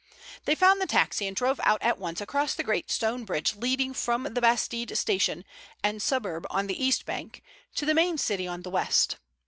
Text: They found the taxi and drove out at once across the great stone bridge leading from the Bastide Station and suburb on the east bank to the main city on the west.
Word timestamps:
They 0.45 0.55
found 0.55 0.81
the 0.81 0.87
taxi 0.87 1.27
and 1.27 1.35
drove 1.35 1.59
out 1.63 1.79
at 1.83 1.99
once 1.99 2.21
across 2.21 2.55
the 2.55 2.63
great 2.63 2.89
stone 2.89 3.23
bridge 3.23 3.53
leading 3.55 3.93
from 3.93 4.23
the 4.23 4.41
Bastide 4.41 4.97
Station 4.97 5.45
and 5.83 6.01
suburb 6.01 6.47
on 6.49 6.65
the 6.65 6.83
east 6.83 7.05
bank 7.05 7.43
to 7.75 7.85
the 7.85 7.93
main 7.93 8.17
city 8.17 8.47
on 8.47 8.63
the 8.63 8.71
west. 8.71 9.17